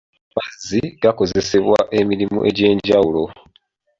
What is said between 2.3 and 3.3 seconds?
egy'enjawulo.